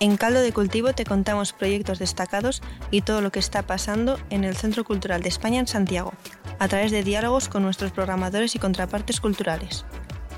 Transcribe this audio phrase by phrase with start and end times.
[0.00, 2.62] En Caldo de Cultivo te contamos proyectos destacados
[2.92, 6.12] y todo lo que está pasando en el Centro Cultural de España en Santiago,
[6.60, 9.84] a través de diálogos con nuestros programadores y contrapartes culturales.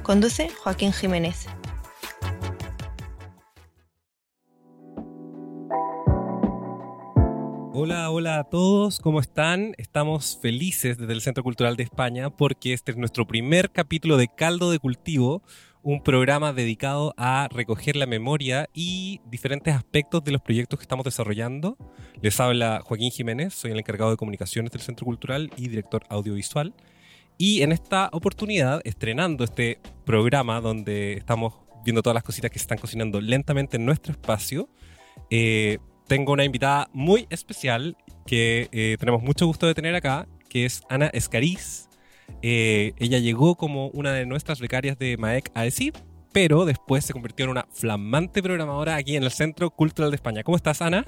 [0.03, 1.47] Conduce Joaquín Jiménez.
[7.75, 9.75] Hola, hola a todos, ¿cómo están?
[9.77, 14.29] Estamos felices desde el Centro Cultural de España porque este es nuestro primer capítulo de
[14.29, 15.43] Caldo de Cultivo,
[15.83, 21.05] un programa dedicado a recoger la memoria y diferentes aspectos de los proyectos que estamos
[21.05, 21.77] desarrollando.
[22.21, 26.75] Les habla Joaquín Jiménez, soy el encargado de comunicaciones del Centro Cultural y director audiovisual.
[27.39, 32.65] Y en esta oportunidad, estrenando este programa donde estamos viendo todas las cositas que se
[32.65, 34.69] están cocinando lentamente en nuestro espacio,
[35.31, 40.67] eh, tengo una invitada muy especial que eh, tenemos mucho gusto de tener acá, que
[40.67, 41.90] es Ana Escariz.
[42.43, 45.93] Eh, ella llegó como una de nuestras becarias de MAEC AESI,
[46.33, 50.43] pero después se convirtió en una flamante programadora aquí en el Centro Cultural de España.
[50.43, 51.05] ¿Cómo estás, Ana?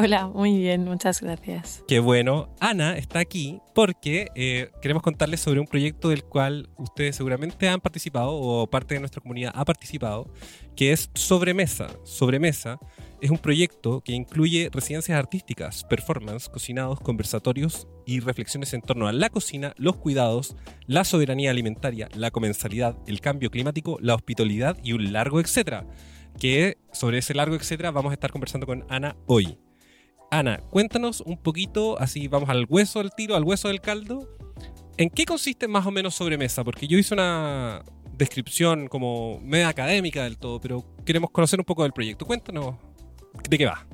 [0.00, 1.82] Hola, muy bien, muchas gracias.
[1.88, 2.54] Qué bueno.
[2.60, 7.80] Ana está aquí porque eh, queremos contarles sobre un proyecto del cual ustedes seguramente han
[7.80, 10.30] participado o parte de nuestra comunidad ha participado,
[10.76, 11.88] que es Sobremesa.
[12.04, 12.78] Sobremesa
[13.20, 19.12] es un proyecto que incluye residencias artísticas, performance, cocinados, conversatorios y reflexiones en torno a
[19.12, 24.92] la cocina, los cuidados, la soberanía alimentaria, la comensalidad, el cambio climático, la hospitalidad y
[24.92, 25.86] un largo etcétera.
[26.38, 29.58] Que sobre ese largo etcétera vamos a estar conversando con Ana hoy.
[30.30, 34.28] Ana, cuéntanos un poquito, así vamos al hueso del tiro, al hueso del caldo.
[34.96, 36.64] ¿En qué consiste más o menos sobremesa?
[36.64, 37.82] Porque yo hice una
[38.18, 42.26] descripción como media académica del todo, pero queremos conocer un poco del proyecto.
[42.26, 42.74] Cuéntanos
[43.48, 43.84] ¿De qué va?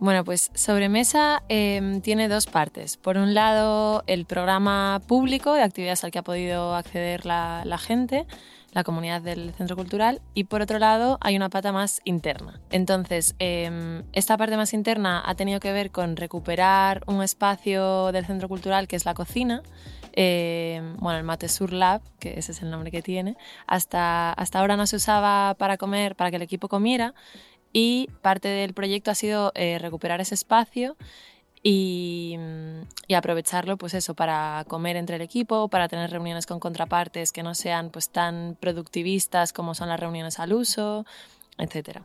[0.00, 2.96] Bueno, pues Sobremesa em, tiene dos partes.
[2.96, 8.26] Por un lado, el programa público de actividades al que ha podido acceder la, gente,
[8.72, 12.60] la comunidad del centro cultural, y por otro lado, hay una pata más interna.
[12.70, 18.26] Entonces, em, esta parte más interna ha tenido que ver con recuperar un espacio del
[18.26, 19.62] centro cultural que es la cocina.
[20.12, 24.60] Em, bueno, el Mate Sur Lab, que ese es el nombre que tiene, hasta, hasta
[24.60, 27.14] ahora no se usaba para comer, para que el equipo comiera,
[27.74, 30.96] y parte del proyecto ha sido eh, recuperar ese espacio
[31.62, 32.38] y,
[33.14, 37.54] aprovecharlo pues eso para comer entre el equipo, para tener reuniones con contrapartes que no
[37.54, 41.04] sean pues tan productivistas como son las reuniones al uso,
[41.58, 42.02] etc.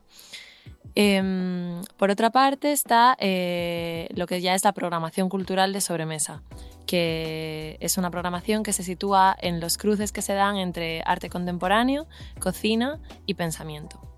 [0.96, 6.42] Em, por otra parte está eh, lo que ya es la programación cultural de sobremesa,
[6.88, 11.30] que es una programación que se sitúa en los cruces que se dan entre arte
[11.30, 12.08] contemporáneo,
[12.40, 14.09] cocina y pensamiento.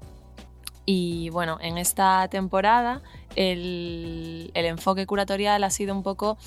[0.86, 3.02] Y bueno, en esta temporada
[3.36, 6.38] el, enfoque curatorial ha sido un poco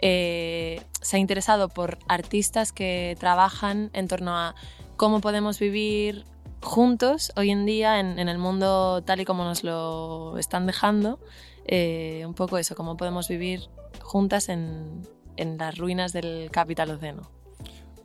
[0.00, 4.54] eh, se ha interesado por artistas que trabajan en torno a
[4.96, 6.24] cómo podemos vivir
[6.62, 11.18] juntos hoy en día en, el mundo tal y como nos lo están dejando.
[11.66, 13.68] Eh, un poco eso, cómo podemos vivir
[14.00, 15.02] juntas en,
[15.36, 17.37] en las ruinas del capitaloceno.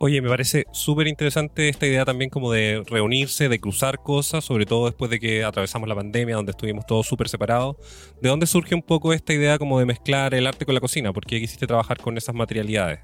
[0.05, 4.65] Oye, me parece súper interesante esta idea también como de reunirse, de cruzar cosas, sobre
[4.65, 7.77] todo después de que atravesamos la pandemia, donde estuvimos todos súper separados.
[8.21, 11.13] ¿De dónde surge un poco esta idea como de mezclar el arte con la cocina?
[11.13, 12.99] ¿Por qué quisiste trabajar con esas materialidades?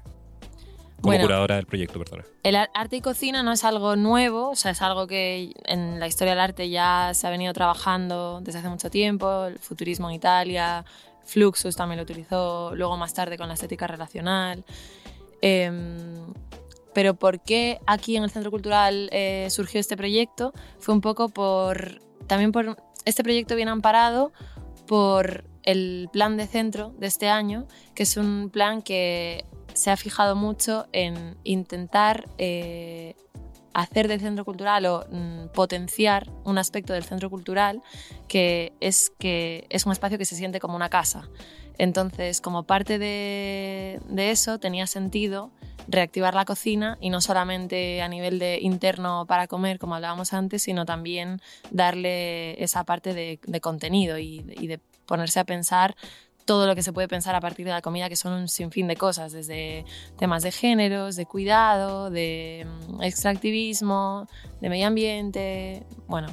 [1.00, 2.24] Como curadora del proyecto, perdona.
[2.42, 6.06] El arte y cocina no es algo nuevo, o sea, es algo que en la
[6.06, 10.16] historia del arte ya se ha venido trabajando desde hace mucho tiempo, el futurismo en
[10.16, 10.84] Italia,
[11.24, 14.66] Fluxus también lo utilizó, luego más tarde con la estética relacional.
[15.40, 15.72] Eh,
[16.94, 21.28] pero por qué aquí en el Centro Cultural eh, surgió este proyecto fue un poco
[21.28, 24.32] por, también por, este proyecto viene amparado
[24.86, 29.96] por el plan de centro de este año, que es un plan que se ha
[29.96, 33.14] fijado mucho en intentar eh,
[33.72, 37.82] hacer del centro cultural o mm, potenciar un aspecto del centro cultural
[38.28, 41.28] que es que es un espacio que se siente como una casa.
[41.78, 45.50] Entonces, como parte de, de eso, tenía sentido
[45.88, 50.62] reactivar la cocina y no solamente a nivel de interno para comer, como hablábamos antes,
[50.62, 51.40] sino también
[51.70, 55.96] darle esa parte de, contenido y de, ponerse a pensar
[56.44, 58.86] todo lo que se puede pensar a partir de la comida, que son un sinfín
[58.86, 59.84] de cosas, desde
[60.18, 64.28] temas de géneros, de cuidado, de mm, extractivismo,
[64.60, 66.28] de medio ambiente, bueno,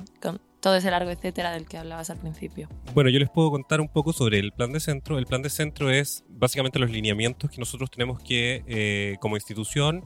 [0.60, 2.68] todo ese largo etcétera del que hablabas al principio.
[2.94, 5.18] Bueno, yo les puedo contar un poco sobre el plan de centro.
[5.18, 10.04] El plan de centro es básicamente los lineamientos que nosotros tenemos que, eh, como institución,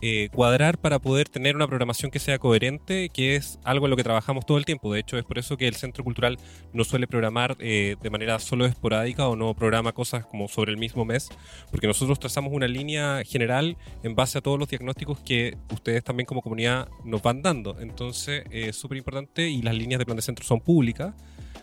[0.00, 3.96] eh, cuadrar para poder tener una programación que sea coherente, que es algo en lo
[3.96, 4.92] que trabajamos todo el tiempo.
[4.92, 6.38] De hecho, es por eso que el Centro Cultural
[6.72, 10.78] no suele programar eh, de manera solo esporádica o no programa cosas como sobre el
[10.78, 11.28] mismo mes,
[11.70, 16.26] porque nosotros trazamos una línea general en base a todos los diagnósticos que ustedes también
[16.26, 17.80] como comunidad nos van dando.
[17.80, 21.12] Entonces, es súper importante y las líneas de plan de centro son públicas,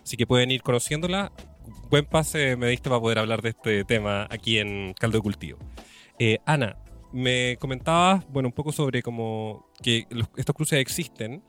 [0.03, 1.31] así que pueden ir conociéndolas.
[1.89, 5.59] Buen pase me diste para poder hablar de este tema aquí en Caldo de Cultivo.
[6.19, 6.77] Eh, Ana,
[7.15, 11.41] me comentabas, bueno, un poco sobre cómo que estos cruces existen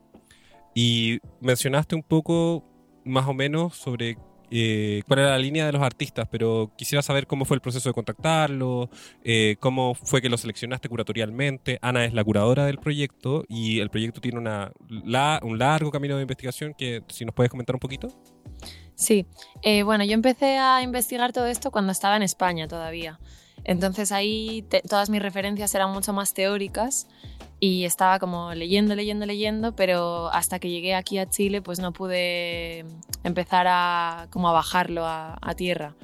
[0.74, 2.64] y mencionaste un poco
[3.04, 4.16] más o menos sobre
[4.48, 7.88] eh, cuál era la línea de los artistas, pero quisiera saber cómo fue el proceso
[7.88, 8.90] de contactarlo,
[9.24, 11.80] eh, cómo fue que lo seleccionaste curatorialmente.
[11.82, 14.70] Ana es la curadora del proyecto y el proyecto tiene una,
[15.42, 18.08] un largo camino de investigación que si nos puedes comentar un poquito.
[18.94, 19.26] Sí,
[19.62, 23.18] eh, bueno, yo empecé a investigar todo esto cuando estaba en España todavía.
[23.68, 27.08] Entonces ahí todas mis referencias eran mucho más teóricas
[27.58, 31.92] y estaba como leyendo, leyendo, leyendo, pero hasta que llegué aquí a Chile pues no
[31.92, 32.84] pude
[33.24, 35.94] empezar a, como a bajarlo a tierra.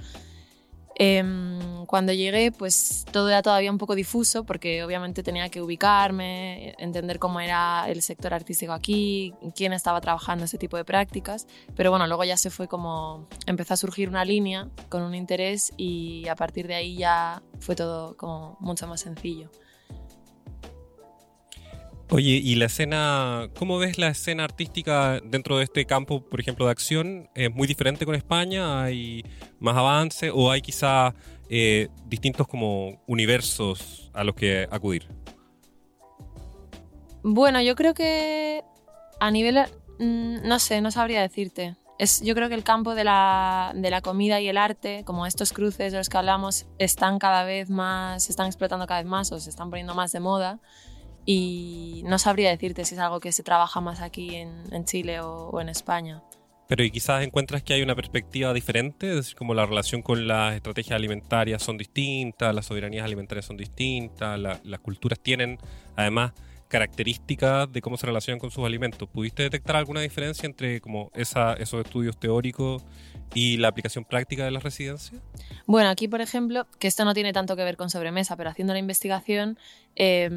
[0.94, 6.74] Em, cuando llegué, pues todo era todavía un poco difuso porque obviamente tenía que ubicarme,
[6.78, 11.46] entender cómo era el sector artístico aquí, quién estaba trabajando ese tipo de prácticas,
[11.76, 15.72] pero bueno, luego ya se fue como, empezó a surgir una línea con un interés
[15.76, 19.50] y a partir de ahí ya fue todo como mucho más sencillo.
[22.14, 26.67] Oye, ¿y la escena, cómo ves la escena artística dentro de este campo, por ejemplo,
[26.67, 27.31] de acción?
[27.35, 28.82] ¿Es muy diferente con España?
[28.82, 29.25] ¿Hay
[29.61, 31.14] más avance o hay quizá
[31.49, 35.09] eh, distintos como universos a los que acudir?
[37.23, 38.62] Bueno, yo creo que
[39.19, 39.61] a nivel,
[39.99, 41.76] mm, no sé, no sabría decirte.
[41.99, 45.25] Es, yo creo que el campo de la, de la, comida y el arte, como
[45.25, 49.09] estos cruces de los que hablamos, están cada vez más, se están explotando cada vez
[49.09, 50.61] más o se están poniendo más de moda
[51.24, 55.60] y no sabría decirte si es algo que se trabaja más aquí en, Chile o,
[55.60, 56.22] en España.
[56.69, 60.26] Pero y quizás encuentras que hay una perspectiva diferente, es decir, como la relación con
[60.26, 65.58] las estrategias alimentarias son distintas, las soberanías alimentarias son distintas, las culturas tienen
[65.96, 66.32] además
[66.72, 69.06] características de cómo se relacionan con sus alimentos.
[69.06, 72.82] ¿Pudiste detectar alguna diferencia entre como esa, esos estudios teóricos
[73.34, 75.20] y la aplicación práctica de las residencias?
[75.66, 78.72] Bueno, aquí por ejemplo, que esto no tiene tanto que ver con sobremesa, pero haciendo
[78.72, 79.58] la investigación,
[79.96, 80.30] eh,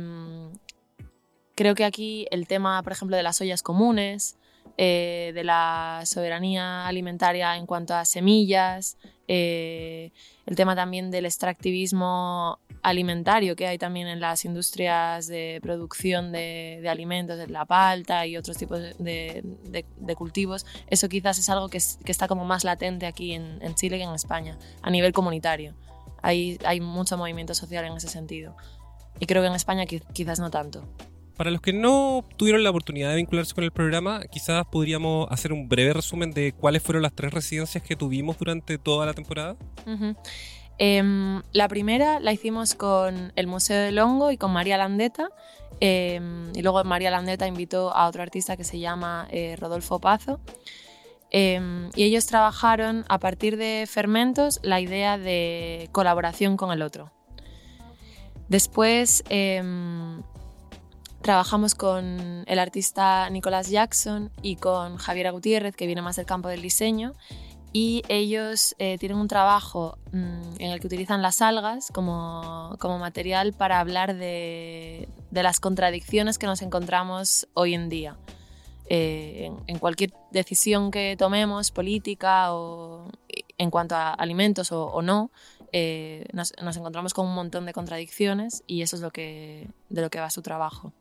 [1.56, 4.38] Creo que aquí el tema, por ejemplo, de las ollas comunes,
[4.78, 8.98] eh, de la soberanía alimentaria en cuanto a semillas,
[9.30, 10.12] eh,
[10.46, 16.86] el tema también del extractivismo alimentario que hay también en las industrias de producción de,
[16.90, 19.86] alimentos, de la palta y otros tipos de,
[20.18, 24.14] cultivos, eso quizás es algo que, está como más latente aquí en, Chile que en
[24.14, 25.74] España, a nivel comunitario.
[26.22, 28.58] Hay, hay mucho movimiento social en ese sentido.
[29.20, 30.86] Y creo que en España quizás no tanto.
[31.36, 35.52] Para los que no tuvieron la oportunidad de vincularse con el programa, quizás podríamos hacer
[35.52, 39.58] un breve resumen de cuáles fueron las tres residencias que tuvimos durante toda la temporada.
[40.78, 45.30] Em, la primera la hicimos con el Museo del Hongo y con María Landeta.
[45.82, 50.40] Em, y luego María Landeta invitó a otro artista que se llama eh, Rodolfo Pazo.
[51.32, 57.12] Em, y ellos trabajaron a partir de fermentos la idea de colaboración con el otro.
[58.48, 59.24] Después
[61.26, 66.50] Trabajamos con el artista Nicolás Jackson y con Javiera Gutiérrez, que viene más del campo
[66.50, 67.14] del diseño,
[67.74, 73.00] y ellos eh, tienen un trabajo mm, en el que utilizan las algas como, como
[73.00, 78.18] material para hablar de, de, las contradicciones que nos encontramos hoy en día.
[78.88, 83.10] Eh, en, cualquier decisión que tomemos, política o
[83.58, 85.32] en cuanto a alimentos o, no,
[85.72, 90.02] eh, nos, nos, encontramos con un montón de contradicciones y eso es lo que, de
[90.04, 90.94] lo que va su trabajo.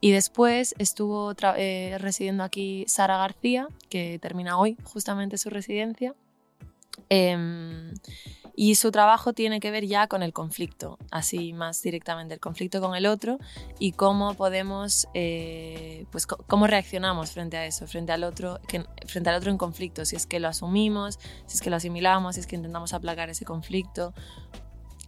[0.00, 6.14] Y después estuvo eh, residiendo aquí Sara García, que termina hoy justamente su residencia.
[7.08, 7.92] Em,
[8.58, 12.80] y su trabajo tiene que ver ya con el conflicto, así más directamente, el conflicto
[12.80, 13.38] con el otro
[13.78, 18.58] y cómo podemos, eh, pues cómo reaccionamos frente a eso, frente al otro,
[19.06, 22.36] frente al otro en conflicto, si es que lo asumimos, si es que lo asimilamos,
[22.36, 24.14] si es que intentamos aplacar ese conflicto.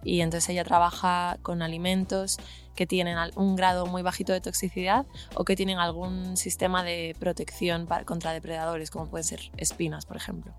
[0.04, 2.38] Y entonces ella trabaja con alimentos
[2.74, 7.88] que tienen un grado muy bajito de toxicidad o que tienen algún sistema de protección
[8.04, 10.54] contra depredadores, como pueden ser espinas, por ejemplo.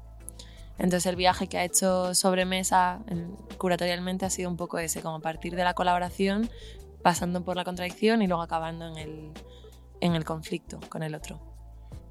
[0.78, 3.00] Entonces el viaje que ha hecho sobre mesa
[3.58, 6.50] curatorialmente ha sido un poco ese, como partir de la colaboración,
[7.02, 9.32] pasando por la contradicción y luego acabando en el,
[10.02, 11.40] en el conflicto con el otro.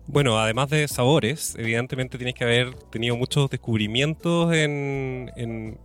[0.07, 5.79] Bueno, además de sabores, evidentemente tienes que haber tenido muchos descubrimientos en, en,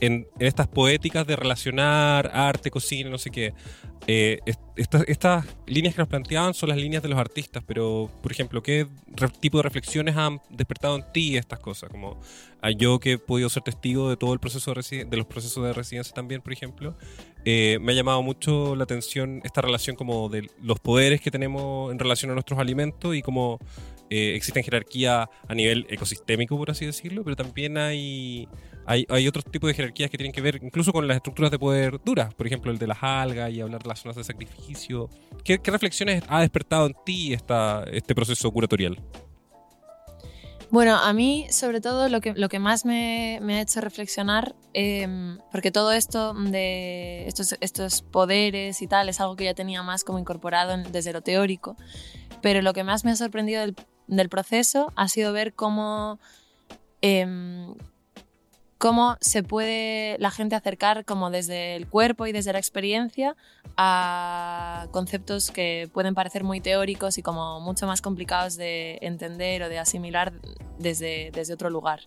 [0.00, 3.54] en estas poéticas de relacionar arte, cocina, no sé qué.
[4.06, 4.40] Eh,
[4.76, 8.62] estas, estas líneas que nos planteaban son las líneas de los artistas, pero, por ejemplo,
[8.62, 8.86] ¿qué
[9.40, 11.90] tipo de reflexiones han despertado en ti estas cosas?
[11.90, 12.18] Como
[12.76, 15.72] yo que he podido ser testigo de todo el proceso de, de los procesos de
[15.72, 16.96] residencia también, por ejemplo,
[17.44, 21.92] eh, me ha llamado mucho la atención esta relación como de los poderes que tenemos
[21.92, 23.58] en relación a nuestros alimentos y cómo
[24.10, 28.48] eh, existen jerarquía a nivel ecosistémico, por así decirlo, pero también hay
[28.88, 31.58] hay, hay otros tipos de jerarquías que tienen que ver incluso con las estructuras de
[31.58, 35.10] poder duras, por ejemplo el de las algas y hablar de las zonas de sacrificio.
[35.44, 38.98] ¿Qué, reflexiones ha despertado en ti esta, este proceso curatorial?
[40.70, 44.54] Bueno, a mí sobre todo lo que, lo que más me, me ha hecho reflexionar,
[44.72, 49.82] em, porque todo esto de estos, estos poderes y tal es algo que ya tenía
[49.82, 51.76] más como incorporado desde lo teórico,
[52.40, 53.76] pero lo que más me ha sorprendido del,
[54.06, 56.18] del proceso ha sido ver cómo...
[57.02, 57.26] Eh,
[58.78, 63.36] cómo se puede la gente acercar como desde el cuerpo y desde la experiencia
[63.76, 69.68] a conceptos que pueden parecer muy teóricos y como mucho más complicados de entender o
[69.68, 70.32] de asimilar
[70.78, 72.00] desde, desde otro lugar.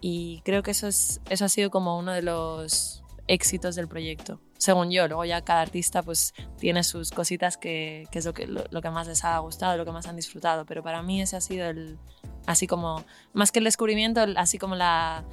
[0.00, 4.40] Y creo que eso, es, eso ha sido como uno de los éxitos del proyecto,
[4.56, 5.06] según yo.
[5.06, 8.90] Luego ya cada artista pues tiene sus cositas que, que es lo que, lo, que
[8.90, 11.66] más les ha gustado, lo que más han disfrutado, pero para mí ese ha sido
[11.68, 11.98] el,
[12.46, 15.24] así como, más que el descubrimiento, así como la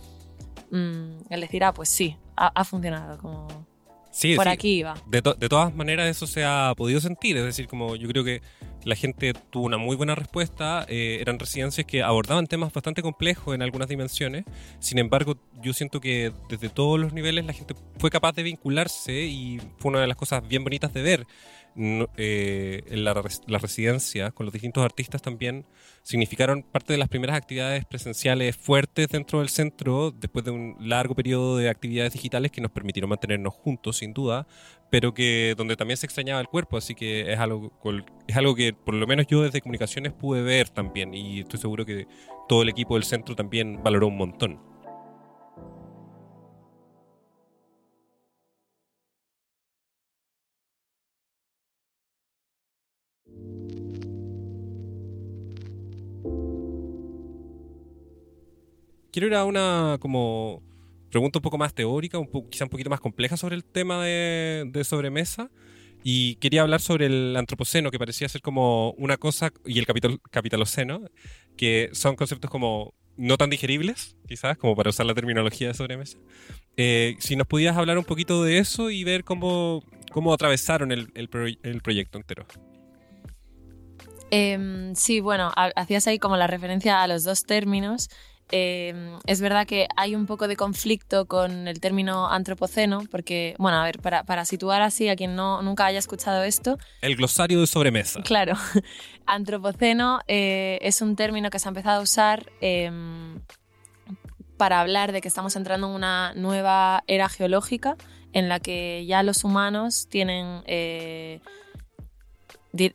[0.71, 3.47] Mm, el decir, ah, pues sí, ha, funcionado, como
[4.11, 4.95] sí, por aquí iba.
[5.07, 8.41] De, de, todas maneras eso se ha podido sentir, es decir, como yo creo que
[8.83, 13.55] la gente tuvo una muy buena respuesta, eh, eran residencias que abordaban temas bastante complejos
[13.55, 14.45] en algunas dimensiones,
[14.79, 19.23] sin embargo yo siento que desde todos los niveles la gente fue capaz de vincularse
[19.23, 21.27] y fue una de las cosas bien bonitas de ver
[21.77, 25.65] eh, las residencias con los distintos artistas también
[26.03, 31.15] significaron parte de las primeras actividades presenciales fuertes dentro del centro después de un largo
[31.15, 34.47] periodo de actividades digitales que nos permitieron mantenernos juntos sin duda
[34.89, 37.73] pero que donde también se extrañaba el cuerpo así que es algo
[38.27, 41.85] es algo que por lo menos yo desde comunicaciones pude ver también y estoy seguro
[41.85, 42.07] que
[42.47, 44.74] todo el equipo del centro también valoró un montón
[59.15, 60.61] quiero ir una como
[61.09, 64.81] pregunta un poco más teórica, un quizá un poquito más compleja sobre el tema de,
[64.83, 65.49] sobremesa.
[66.03, 70.19] Y quería hablar sobre el antropoceno, que parecía ser como una cosa, y el capital,
[70.29, 71.01] capitaloceno,
[71.55, 76.17] que son conceptos como no tan digeribles, quizás, como para usar la terminología de sobremesa.
[76.75, 79.81] Eh, si nos pudieras hablar un poquito de eso y ver cómo,
[80.11, 81.29] cómo atravesaron el, el,
[81.63, 82.45] el proyecto entero.
[84.29, 88.09] Em, sí, bueno, hacías ahí como la referencia a los dos términos.
[88.51, 93.77] Em, es verdad que hay un poco de conflicto con el término antropoceno, porque, bueno,
[93.77, 96.77] a ver, para, situar así a quien no, nunca haya escuchado esto.
[97.01, 98.21] El glosario de sobremesa.
[98.21, 98.53] Claro.
[99.25, 103.39] antropoceno eh, es un término que se ha empezado a usar em,
[104.57, 107.95] para hablar de que estamos entrando en una nueva era geológica
[108.33, 110.61] en la que ya los humanos tienen.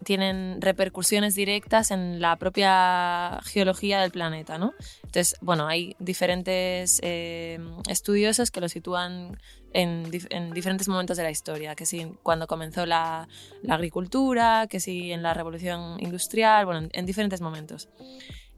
[0.05, 4.75] Tienen repercusiones directas en la propia geología del planeta, ¿no?
[4.97, 7.59] Entonces, bueno, hay diferentes eh,
[7.89, 9.39] estudiosos que lo sitúan
[9.73, 10.11] en,
[10.53, 13.29] diferentes momentos de la historia, que si cuando comenzó la,
[13.69, 17.89] agricultura, que si en la revolución industrial, bueno, en, diferentes momentos.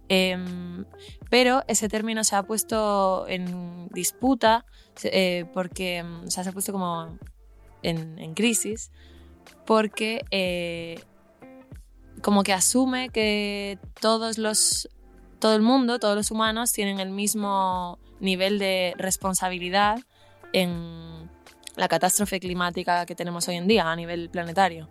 [0.09, 0.85] Em,
[1.31, 4.67] pero ese término se ha puesto en disputa
[5.05, 7.17] eh, porque se ha puesto como
[7.83, 8.91] en, crisis
[9.67, 11.01] porque eh,
[12.21, 14.89] como que asume que todos los,
[15.39, 19.99] todo el mundo, todos los humanos tienen el mismo nivel de responsabilidad
[20.53, 21.31] en
[21.77, 24.89] la catástrofe climática que tenemos hoy en día a nivel planetario.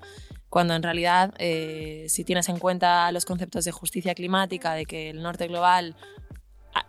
[0.49, 5.09] Cuando en realidad, eh, si tienes en cuenta los conceptos de justicia climática, de que
[5.09, 5.95] el norte global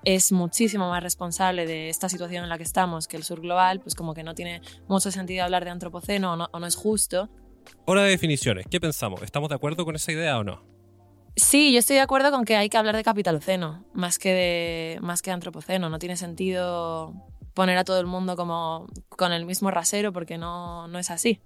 [0.04, 3.80] es muchísimo más responsable de esta situación en la que estamos que el sur global,
[3.80, 7.28] pues como que no tiene mucho sentido hablar de antropoceno o no es justo.
[7.84, 8.66] Hora de definiciones.
[8.70, 9.22] ¿Qué pensamos?
[9.22, 10.62] ¿Estamos de acuerdo con esa idea o no?
[11.36, 14.98] Sí, yo estoy de acuerdo con que hay que hablar de capitaloceno más que de
[15.00, 15.88] más que antropoceno.
[15.88, 17.14] No tiene sentido
[17.54, 21.40] poner a todo el mundo como con el mismo rasero porque no, no es así,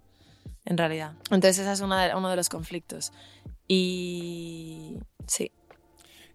[0.65, 1.13] en realidad.
[1.31, 3.13] Entonces ese es uno de los conflictos.
[3.69, 5.53] Y sí.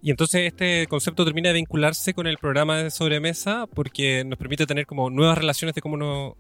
[0.04, 4.66] Y entonces este concepto termina de vincularse con el programa de sobremesa porque nos permite
[4.66, 6.34] tener como nuevas relaciones de cómo nos,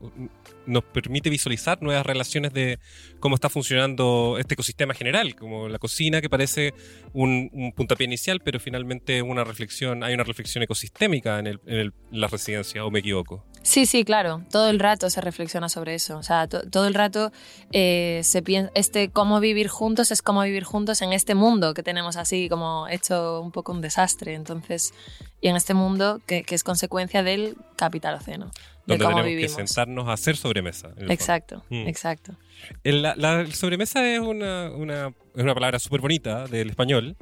[0.65, 2.79] nos permite visualizar nuevas relaciones de
[3.19, 6.73] cómo está funcionando este ecosistema general, como la cocina que parece
[7.13, 11.77] un, un puntapié inicial, pero finalmente una reflexión, hay una reflexión ecosistémica en, el, en
[11.77, 13.45] el, la residencia, o me equivoco.
[13.63, 14.41] Sí, sí, claro.
[14.51, 16.17] Todo el rato se reflexiona sobre eso.
[16.17, 17.31] O sea, to todo el rato
[17.71, 21.83] eh, se piensa, este cómo vivir juntos es cómo vivir juntos en este mundo que
[21.83, 24.33] tenemos así como hecho un poco un desastre.
[24.33, 24.93] Entonces,
[25.41, 28.45] y en este mundo que, que es consecuencia del capitaloceno.
[28.87, 29.55] De Donde cómo tenemos vivimos.
[29.55, 30.89] que sentarnos a hacer sobremesa.
[30.97, 31.63] Exacto.
[31.69, 31.87] Mm.
[31.87, 32.35] exacto.
[32.83, 37.15] El- La, la sobremesa es una, una, es una palabra súper bonita del español.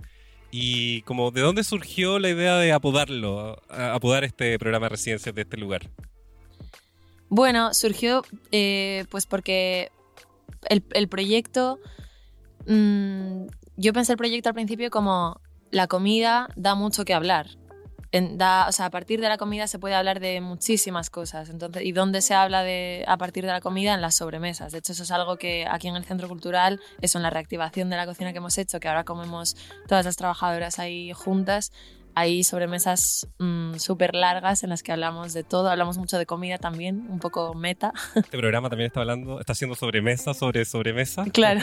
[0.51, 5.41] Y como, ¿de dónde surgió la idea de apodarlo, apodar este programa de residencias de
[5.41, 5.81] este lugar?
[7.29, 9.91] Bueno, surgió eh, pues porque
[10.67, 11.79] el, el proyecto,
[12.67, 13.45] mm,
[13.77, 15.39] yo pensé el proyecto al principio como
[15.71, 17.47] la comida da mucho que hablar.
[18.11, 21.49] Da, o sea, a partir de la comida se puede hablar de muchísimas cosas.
[21.49, 23.93] Entonces, ¿y dónde se habla de a partir de la comida?
[23.93, 24.71] En las sobremesas.
[24.71, 27.91] De hecho, eso es algo que aquí en el Centro Cultural, eso en la reactivación
[27.91, 29.55] de la cocina que hemos hecho, que ahora comemos
[29.87, 31.71] todas las trabajadoras ahí juntas,
[32.15, 35.69] hay sobremesas mm, súper largas en las que hablamos de todo.
[35.69, 37.93] Hablamos mucho de comida también, un poco meta.
[38.15, 41.25] Este programa también está hablando, está haciendo sobremesa sobre sobremesa.
[41.31, 41.61] Claro,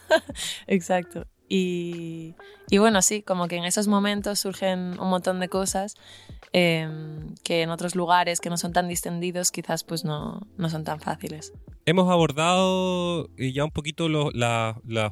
[0.66, 1.26] exacto.
[1.48, 2.34] Y,
[2.70, 5.94] y bueno, sí, como que en esos momentos surgen un montón de cosas
[6.52, 6.88] eh,
[7.42, 11.00] que en otros lugares que no son tan distendidos quizás pues no, no son tan
[11.00, 11.52] fáciles.
[11.86, 14.32] Hemos abordado eh, ya un poquito los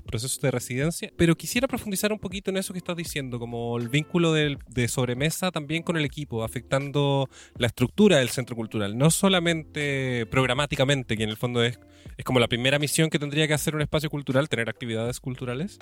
[0.05, 3.89] procesos de residencia, pero quisiera profundizar un poquito en eso que estás diciendo, como el
[3.89, 9.11] vínculo del- de sobremesa también con el equipo, afectando la estructura del centro cultural, no
[9.11, 11.81] solamente programáticamente, que en el fondo es,
[12.19, 15.79] es como la primera misión que tendría que hacer un espacio cultural, tener actividades culturales,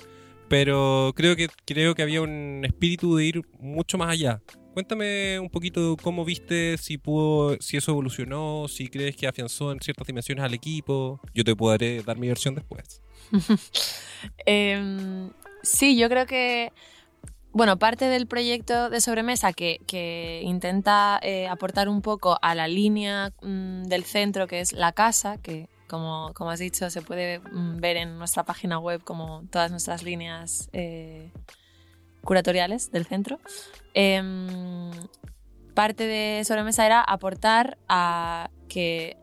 [0.48, 4.40] pero creo que, creo que había un espíritu de ir mucho más allá.
[4.74, 9.80] Cuéntame un poquito cómo viste, si pudo, si eso evolucionó, si crees que afianzó en
[9.80, 11.20] ciertas dimensiones al equipo.
[11.32, 13.00] Yo te podré dar mi versión después.
[14.46, 15.28] Eh,
[15.62, 16.72] sí, yo creo que,
[17.52, 22.66] bueno, parte del proyecto de sobremesa que, que intenta eh, aportar un poco a la
[22.66, 27.80] línea mm, del centro, que es la casa, que como, has dicho, se puede mm,
[27.80, 31.32] ver en nuestra página web como todas nuestras líneas eh,
[32.22, 33.38] curatoriales del centro.
[33.92, 34.90] Em,
[35.74, 39.16] parte de sobremesa era aportar a que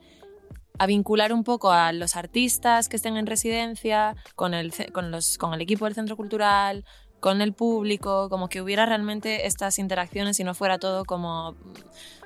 [0.77, 5.37] a vincular un poco a los artistas que estén en residencia con el, con los,
[5.37, 6.85] con el equipo del centro cultural,
[7.19, 11.55] con el público, como que hubiera realmente estas interacciones y no fuera todo como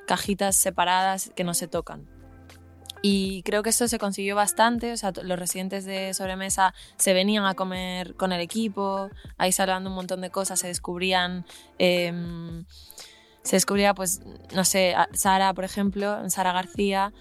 [0.08, 2.15] cajitas separadas que no se tocan.
[3.08, 7.46] Y creo que esto se consiguió bastante, o sea, los residentes de sobremesa se venían
[7.46, 11.46] a comer con el equipo, ahí se hablaban un montón de cosas, se descubrían,
[11.78, 12.66] em,
[13.44, 14.22] se descubría, pues,
[14.56, 17.14] no sé, Sara, por ejemplo, Sara García,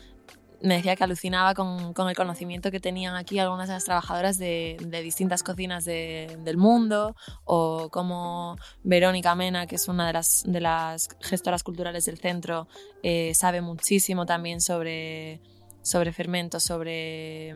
[0.63, 4.39] me decía que alucinaba con, con el conocimiento que tenían aquí algunas de las trabajadoras
[4.39, 10.15] de, de distintas cocinas de- del mundo, o como Verónica Mena, que es una de
[10.15, 12.69] las, de las gestoras culturales del centro,
[13.03, 15.43] eh, sabe muchísimo también sobre,
[15.85, 17.55] sobre fermentos, sobre,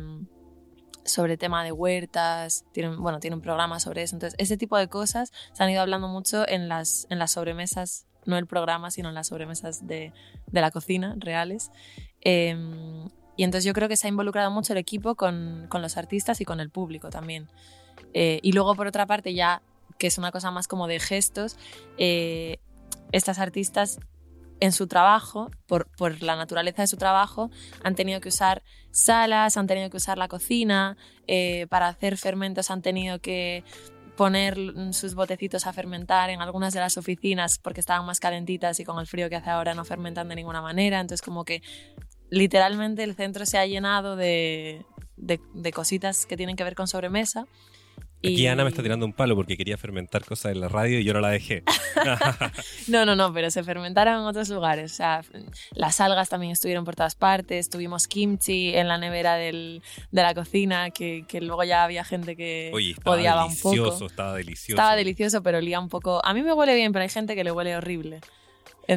[1.05, 4.15] sobre tema de huertas, tiene, un- bueno, tiene un programa sobre eso.
[4.15, 8.07] Entonces, ese tipo de cosas se han ido hablando mucho en las, en las sobremesas,
[8.27, 10.13] no el programa, sino en las sobremesas de,
[10.47, 11.71] de la cocina reales.
[12.21, 12.55] Eh,
[13.37, 16.41] y entonces yo creo que se ha involucrado mucho el equipo con, con los artistas
[16.41, 17.49] y con el público también.
[18.13, 19.63] Eh, y luego, por otra parte, ya
[19.99, 21.57] que es una cosa más como de gestos,
[21.97, 22.59] eh,
[23.13, 23.99] estas artistas
[24.61, 27.51] en su trabajo, por, por la naturaleza de su trabajo,
[27.85, 32.71] han tenido que usar salas, han tenido que usar la cocina, eh, para hacer fermentos
[32.71, 33.63] han tenido que
[34.17, 34.57] poner
[34.93, 38.99] sus botecitos a fermentar en algunas de las oficinas porque estaban más calentitas y con
[38.99, 40.99] el frío que hace ahora no fermentan de ninguna manera.
[40.99, 41.63] Entonces como que
[42.29, 44.85] literalmente el centro se ha llenado de,
[45.17, 47.47] de- de cositas que tienen que ver con sobremesa.
[48.19, 50.99] Aquí Y- Ana me está tirando un palo porque quería fermentar cosas en la radio
[50.99, 51.63] y yo no la dejé.
[52.89, 54.93] No, no, no, pero se fermentaron en otros lugares.
[54.93, 55.23] O sea,
[55.73, 57.69] las algas también estuvieron por todas partes.
[57.71, 62.35] Tuvimos kimchi en la nevera del- de la cocina, que, que luego ya había gente
[62.37, 64.07] que Oye, estaba odiaba un delicioso, poco.
[64.07, 64.73] estaba delicioso.
[64.81, 66.25] Estaba delicioso, pero olía un poco.
[66.25, 68.21] A mí me huele bien, pero hay gente que le huele horrible.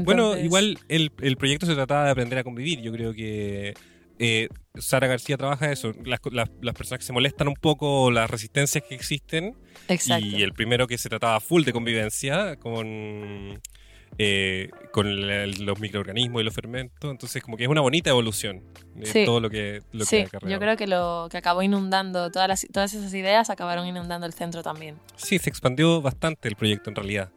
[0.04, 2.82] Bueno, igual el, el proyecto se trataba de aprender a convivir.
[2.82, 3.74] Yo creo que
[4.20, 5.92] eh, Sara García trabaja eso.
[6.06, 9.56] Las, las- las personas que se molestan un poco, las resistencias que existen.
[9.88, 10.26] Exacto.
[10.26, 13.60] Y el primero que se trataba full de convivencia con,
[14.18, 17.10] eh, con el- los microorganismos y los fermentos.
[17.12, 18.62] Entonces, como que es una bonita evolución
[18.96, 19.26] de Sí.
[19.26, 20.52] todo lo que, lo que sí, acarreado.
[20.52, 24.34] yo creo que lo que acabó inundando, todas, las, todas esas ideas acabaron inundando el
[24.34, 24.98] centro también.
[25.16, 27.32] Sí, se expandió bastante el proyecto en realidad.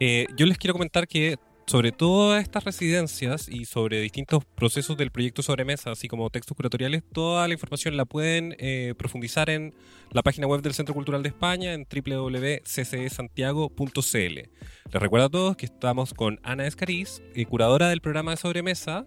[0.00, 5.10] Eh, yo les quiero comentar que sobre todas estas residencias y sobre distintos procesos del
[5.10, 9.74] proyecto Sobremesa, así como textos curatoriales, toda la información la pueden eh, profundizar en
[10.10, 14.50] la página web del Centro Cultural de España en www.ccesantiago.cl.
[14.92, 19.06] Les recuerdo a todos que estamos con Ana Escariz, eh, curadora del programa de Sobremesa,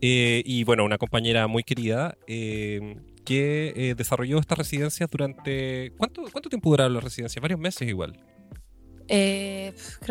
[0.00, 5.92] eh, y bueno, una compañera muy querida que desarrolló estas residencias durante...
[5.96, 7.40] ¿Cuánto, ¿Cuánto tiempo duraron las residencias?
[7.40, 8.20] Varios meses igual.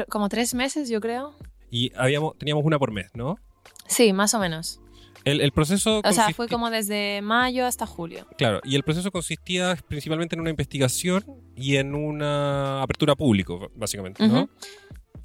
[0.10, 1.36] como tres meses, yo creo.
[1.73, 3.39] Y habíamos, teníamos una por mes, ¿no?
[3.88, 4.79] Sí, más o menos.
[5.25, 6.01] El, proceso...
[6.03, 8.27] O sea, fue como desde mayo hasta julio.
[8.38, 14.27] Claro, y el proceso consistía principalmente en una investigación y en una apertura público, básicamente,
[14.27, 14.49] ¿no?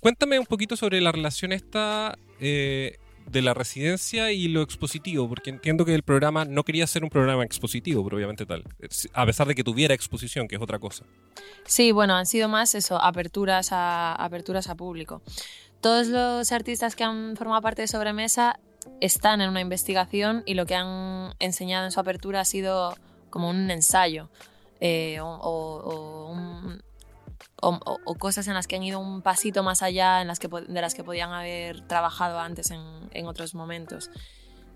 [0.00, 2.96] Cuéntame un poquito sobre la relación esta eh,
[3.30, 7.10] de la residencia y lo expositivo, porque entiendo que el programa no quería ser un
[7.10, 8.64] programa expositivo, pero obviamente tal,
[9.12, 11.04] a pesar de que tuviera exposición, que es otra cosa.
[11.66, 15.20] Sí, bueno, han sido más eso, aperturas a, aperturas a público.
[15.80, 18.58] Todos los artistas que han formado parte de Sobremesa
[19.00, 22.96] están en una investigación y lo que han enseñado en su apertura ha sido
[23.30, 24.30] como un ensayo
[24.80, 26.34] eh, o,
[28.18, 30.94] cosas en las que han ido un pasito más allá en las que, de las
[30.94, 34.10] que podían haber trabajado antes en, otros momentos.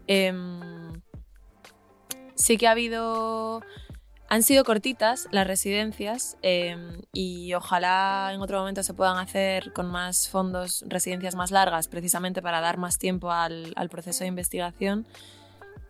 [0.06, 0.92] Em,
[2.34, 3.62] sí que ha habido
[4.32, 9.90] han sido cortitas las residencias em, y ojalá en otro momento se puedan hacer con
[9.90, 15.06] más fondos residencias más largas, precisamente para dar más tiempo al, proceso de investigación.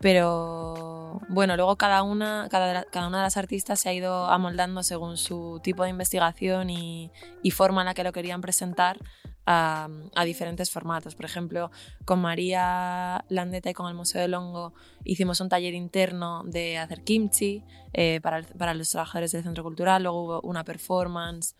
[0.01, 5.15] Pero bueno, luego cada una, cada, una de las artistas se ha ido amoldando según
[5.15, 7.11] su tipo de investigación y
[7.51, 8.97] forma en la que lo querían presentar
[9.45, 9.89] a,
[10.25, 11.15] diferentes formatos.
[11.15, 11.71] Por ejemplo,
[12.05, 17.03] con María Landeta y con el Museo del Hongo hicimos un taller interno de hacer
[17.03, 21.55] kimchi eh, para, los trabajadores del centro cultural, luego hubo una performance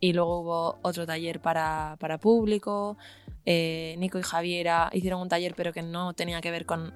[0.00, 2.96] y luego hubo otro taller para, público.
[3.44, 6.92] Eh, Nico y Javiera hicieron un taller pero que no tenía que ver con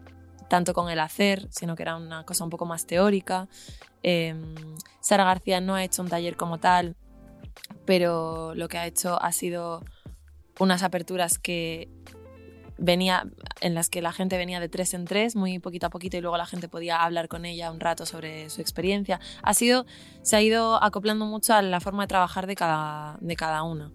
[0.48, 3.48] tanto con el hacer, sino que era una cosa un poco más teórica.
[4.02, 4.54] Em,
[5.00, 6.96] Sara García no ha hecho un taller como tal,
[7.86, 9.82] pero lo que ha hecho ha sido
[10.58, 11.88] unas aperturas que
[12.78, 13.24] venía
[13.60, 16.20] en las que la gente venía de tres en tres, muy poquito a poquito, y
[16.20, 19.20] luego la gente podía hablar con ella un rato sobre su experiencia.
[19.42, 19.86] Ha sido,
[20.22, 23.92] se ha ido acoplando mucho a la forma de trabajar de cada, de cada uno.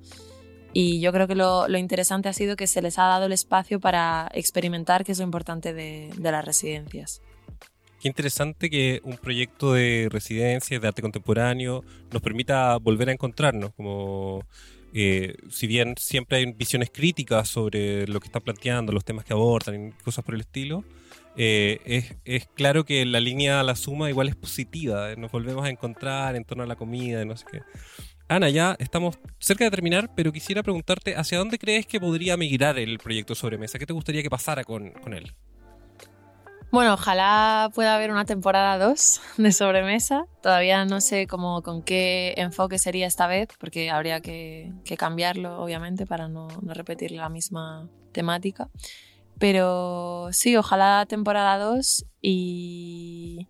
[0.72, 3.80] Y yo creo que lo, interesante ha sido que se les ha dado el espacio
[3.80, 7.22] para experimentar, que es lo importante de, de las residencias.
[8.00, 13.74] Qué interesante que un proyecto de residencias de arte contemporáneo nos permita volver a encontrarnos,
[13.74, 14.46] como
[14.94, 19.34] eh, si bien siempre hay visiones críticas sobre lo que están planteando, los temas que
[19.34, 20.84] abordan y cosas por el estilo,
[21.38, 25.16] eh, es, claro que la línea a la suma igual es positiva.
[25.16, 27.62] Nos volvemos a encontrar en torno a la comida y no sé qué.
[28.28, 32.78] Ana, ya estamos cerca de terminar, pero quisiera preguntarte, ¿hacia dónde crees que podría migrar
[32.78, 33.80] el proyecto Sobremesa?
[33.80, 35.34] ¿Qué te gustaría que pasara con, con él?
[36.72, 40.26] Bueno, ojalá pueda haber una temporada 2 de sobremesa.
[40.44, 46.06] Todavía no sé cómo, con qué enfoque sería esta vez, porque habría que, cambiarlo, obviamente,
[46.06, 48.70] para no, repetir la misma temática.
[49.40, 53.48] Pero sí, ojalá temporada 2 y...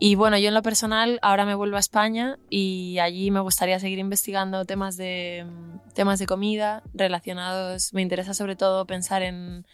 [0.00, 3.80] Y bueno, yo en lo personal ahora me vuelvo a España y allí me gustaría
[3.80, 5.44] seguir investigando temas de,
[5.92, 7.92] temas de comida relacionados.
[7.92, 9.66] Me interesa sobre todo pensar en,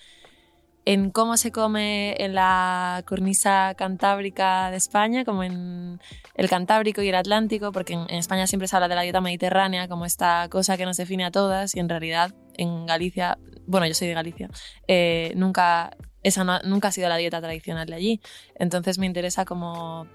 [0.85, 6.01] en cómo se come en la cornisa cantábrica de España, como en
[6.35, 9.88] el Cantábrico y el Atlántico, porque en, España siempre se habla de la dieta mediterránea
[9.88, 13.94] como esta cosa que nos define a todas y en realidad en Galicia, bueno, yo
[13.94, 14.51] soy de Galicia,
[14.87, 18.20] eh, nunca, esa nunca ha sido la dieta tradicional de allí.
[18.55, 20.07] Entonces me interesa como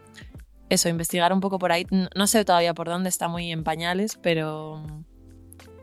[0.70, 1.88] eso, investigar un poco por ahí.
[2.16, 5.04] No sé todavía por dónde, está muy en pañales, pero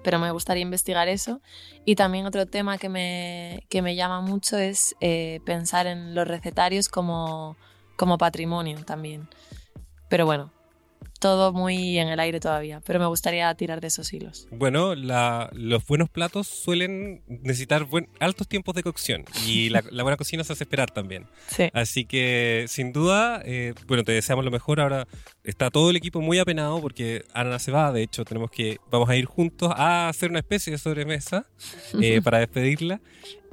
[0.07, 1.41] pero me gustaría investigar eso.
[1.85, 6.29] Y también otro tema que me, que me llama mucho es eh, pensar en los
[6.29, 7.57] recetarios como,
[7.97, 9.29] como patrimonio también.
[10.09, 10.53] Pero bueno,
[11.19, 14.49] todo muy en el aire todavía, pero me gustaría tirar de esos hilos.
[14.51, 17.87] Bueno, los buenos platos suelen necesitar
[18.21, 21.27] altos tiempos de cocción y la, buena cocina se hace esperar también.
[21.73, 24.81] Así que, sin duda, eh, bueno, te deseamos lo mejor.
[24.81, 25.07] Ahora
[25.45, 29.09] está todo el equipo muy apenado porque Ana se va, de hecho, tenemos que, vamos
[29.09, 31.47] a ir juntos a hacer una especie de sobremesa
[32.01, 33.01] eh, para despedirla.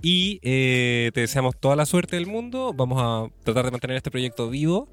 [0.02, 2.74] Y eh, te deseamos toda la suerte del mundo.
[2.76, 4.90] Vamos a tratar de mantener este proyecto vivo.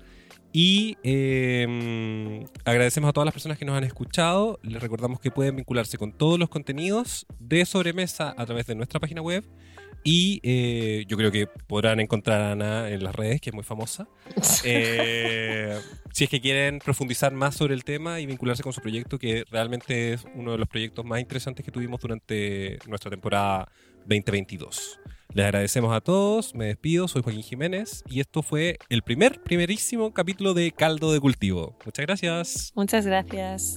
[0.52, 4.58] Y em, agradecemos a todas las personas que nos han escuchado.
[4.62, 8.98] Les recordamos que pueden vincularse con todos los contenidos de sobremesa a través de nuestra
[8.98, 9.44] página web
[10.02, 13.64] Y eh, yo creo que podrán encontrar a Ana en las redes, que es muy
[13.64, 14.08] famosa.
[14.62, 15.78] Eh,
[16.12, 19.44] si es que quieren profundizar más sobre el tema y vincularse con su proyecto, que
[19.50, 23.70] realmente es uno de los proyectos más interesantes que tuvimos durante nuestra temporada
[24.06, 25.00] 2022.
[25.32, 30.12] Les agradecemos a todos, me despido, soy Joaquín Jiménez y esto fue el primer, primerísimo
[30.12, 31.76] capítulo de Caldo de Cultivo.
[31.84, 32.72] Muchas gracias.
[32.74, 33.76] Muchas gracias.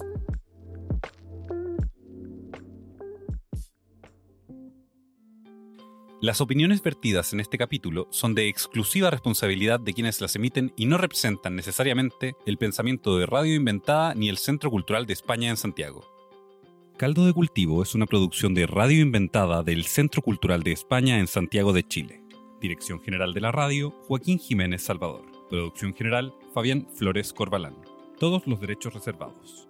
[6.23, 10.86] Las opiniones vertidas en este capítulo son de exclusiva responsabilidad de quienes las emiten y
[10.86, 15.57] no representan necesariamente el pensamiento de Radio Inventada ni el Centro Cultural de España en
[15.57, 16.05] Santiago.
[16.95, 21.27] Caldo de Cultivo es una producción de Radio Inventada del Centro Cultural de España en
[21.27, 22.21] Santiago de Chile.
[22.62, 25.25] Dirección General de la Radio, Joaquín Jiménez Salvador.
[25.49, 27.75] Producción General, Fabián Flores Corbalán.
[28.17, 29.67] Todos los derechos reservados.